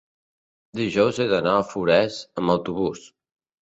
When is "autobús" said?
2.59-3.09